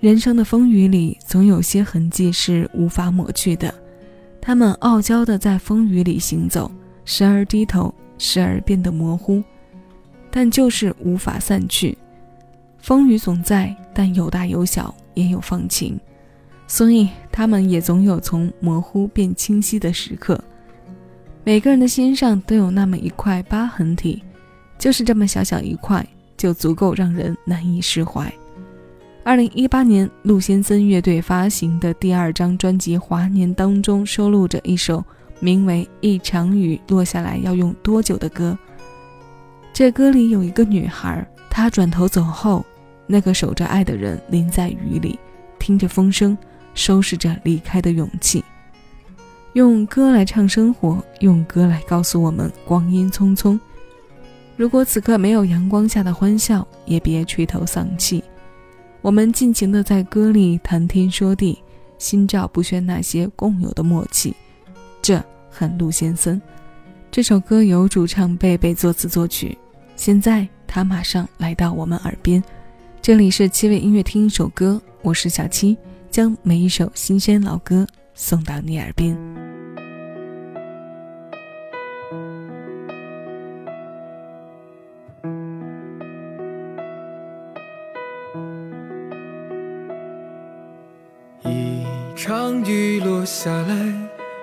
[0.00, 3.72] 人生的风雨里，总有些痕迹是无法抹去的。
[4.40, 6.72] 他们傲娇地在风雨里行走，
[7.04, 9.44] 时而低头，时而变得模糊，
[10.30, 11.98] 但就是无法散去。
[12.78, 16.00] 风雨总在，但有大有小，也有放晴，
[16.66, 20.42] 所以他们也总有从模糊变清晰的时刻。
[21.44, 24.22] 每个人的心上都有那么一块疤痕体，
[24.78, 26.06] 就是这么小小一块，
[26.38, 28.32] 就足够让人难以释怀。
[29.22, 35.04] 二零一八年，陆先森乐队发行的第二张专辑《华年》当中收录着一首
[35.40, 38.58] 名为《一场雨落下来要用多久》的歌。
[39.74, 42.64] 这歌里有一个女孩，她转头走后，
[43.06, 45.18] 那个守着爱的人淋在雨里，
[45.58, 46.36] 听着风声，
[46.72, 48.42] 收拾着离开的勇气。
[49.52, 53.60] 用歌来唱生活，用歌来告诉我们光阴匆匆。
[54.56, 58.24] 如果此刻没有阳光下的欢笑，也别垂头丧气。
[59.02, 61.58] 我们尽情的在歌里谈天说地，
[61.96, 64.34] 心照不宣那些共有的默契，
[65.00, 66.40] 这很陆先生。
[67.10, 69.56] 这首歌由主唱贝贝作词作曲，
[69.96, 72.42] 现在他马上来到我们耳边。
[73.00, 75.78] 这里是七位音乐听一首歌，我是小七，
[76.10, 79.39] 将每一首新鲜老歌送到你耳边。
[92.22, 93.74] 场雨落下来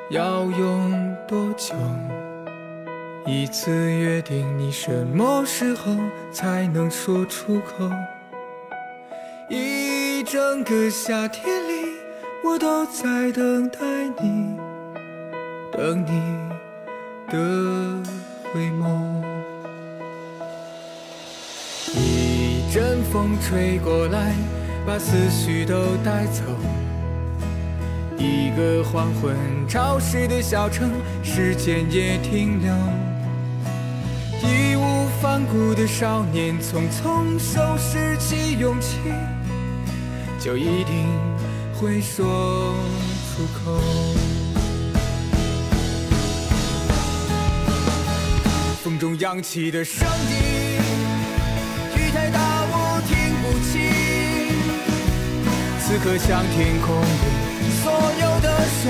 [0.09, 1.75] 要用多久？
[3.27, 5.95] 一次约定，你什么时候
[6.31, 7.87] 才能说出口？
[9.47, 11.91] 一整个夏天里，
[12.43, 13.79] 我都在等待
[14.23, 14.57] 你，
[15.71, 16.19] 等你
[17.31, 18.03] 的
[18.51, 19.21] 回眸。
[21.93, 24.33] 一阵风吹过来，
[24.83, 26.41] 把思绪都带走。
[28.17, 29.35] 一个黄昏，
[29.67, 30.91] 潮湿的小城，
[31.23, 32.73] 时间也停留。
[34.41, 38.97] 义无反顾的少年，匆匆收拾起勇气，
[40.39, 41.07] 就一定
[41.73, 42.75] 会说
[43.35, 43.79] 出口。
[48.83, 50.79] 风中扬起的声音，
[51.95, 52.39] 雨太大
[52.69, 53.75] 我听不清，
[55.79, 56.95] 此刻像天空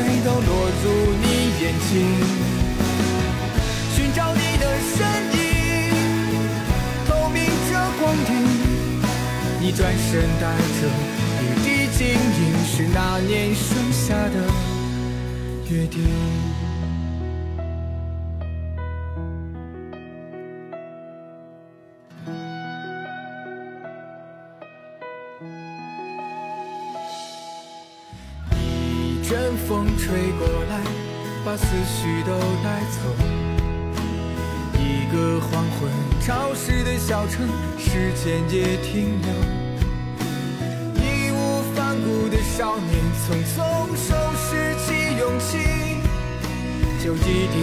[0.04, 0.18] 谁。
[0.28, 0.42] 都落
[0.84, 0.86] 入
[1.22, 1.26] 你
[1.62, 1.92] 眼睛，
[3.96, 4.64] 寻找你的
[4.94, 4.98] 身
[5.40, 5.40] 影，
[7.08, 8.32] 透明着光影。
[9.62, 10.44] 你转身带
[10.82, 10.82] 着
[11.42, 11.66] 一滴
[11.98, 14.38] 晶莹，是那年盛夏的
[15.70, 16.67] 约定。
[29.30, 30.80] 阵风吹过来，
[31.44, 32.32] 把思绪都
[32.64, 32.98] 带走。
[34.80, 37.46] 一个黄昏，潮湿的小城，
[37.78, 39.30] 时间也停留。
[40.96, 42.90] 义无反顾的少年，
[43.20, 43.58] 匆匆
[43.98, 45.58] 收拾起勇气，
[47.04, 47.58] 就一定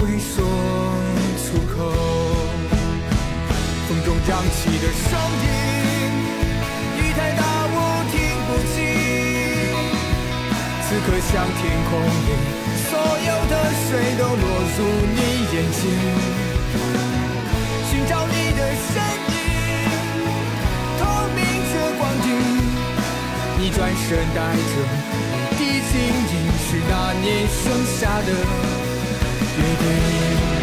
[0.00, 0.32] 会说
[1.44, 1.92] 出口。
[3.86, 5.12] 风中扬起的声
[5.44, 5.87] 音，
[11.20, 12.30] 像天空里，
[12.88, 13.52] 所有的
[13.84, 14.44] 水都落
[14.76, 14.80] 入
[15.14, 15.20] 你
[15.52, 15.80] 眼睛，
[17.90, 18.94] 寻找你的身
[19.34, 19.36] 影，
[20.98, 21.00] 透
[21.34, 21.38] 明
[21.70, 22.28] 着光影。
[23.58, 24.72] 你转身带着
[25.52, 25.92] 一滴晶
[26.30, 26.34] 莹，
[26.64, 27.60] 是那年盛
[27.98, 28.28] 夏的
[29.58, 30.57] 约定。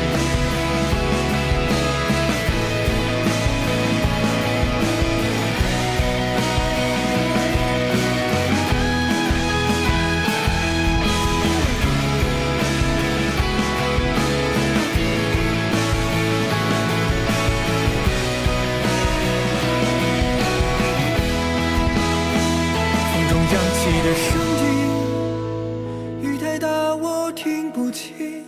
[26.60, 28.44] 答我听不清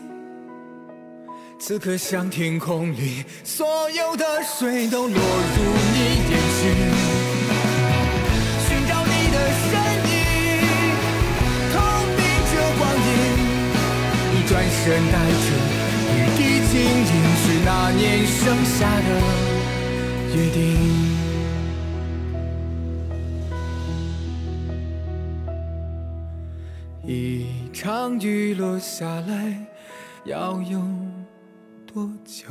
[1.59, 5.97] 此刻像天空里，所有的水都落入你
[6.29, 6.63] 眼睛，
[8.67, 9.73] 寻找你的身
[10.07, 10.15] 影，
[11.73, 11.75] 透
[12.15, 13.09] 明着光影。
[14.33, 14.77] 你转身
[15.11, 15.47] 带着
[16.13, 16.39] 雨滴
[16.69, 17.11] 晶莹，
[17.41, 19.09] 是那年盛夏的
[20.35, 21.16] 约定。
[27.09, 29.65] 一场雨落下来，
[30.25, 31.09] 要用。
[31.85, 32.47] 多久？